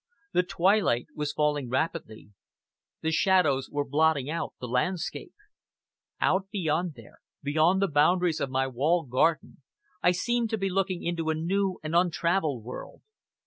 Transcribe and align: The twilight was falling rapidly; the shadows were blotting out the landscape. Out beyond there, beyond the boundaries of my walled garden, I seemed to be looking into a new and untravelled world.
The 0.33 0.41
twilight 0.41 1.09
was 1.13 1.31
falling 1.31 1.69
rapidly; 1.69 2.31
the 3.03 3.11
shadows 3.11 3.69
were 3.69 3.85
blotting 3.87 4.31
out 4.31 4.55
the 4.59 4.67
landscape. 4.67 5.35
Out 6.19 6.49
beyond 6.49 6.95
there, 6.95 7.19
beyond 7.43 7.83
the 7.83 7.87
boundaries 7.87 8.39
of 8.41 8.49
my 8.49 8.65
walled 8.65 9.11
garden, 9.11 9.61
I 10.01 10.09
seemed 10.13 10.49
to 10.49 10.57
be 10.57 10.71
looking 10.71 11.03
into 11.03 11.29
a 11.29 11.35
new 11.35 11.79
and 11.83 11.95
untravelled 11.95 12.63
world. 12.63 13.03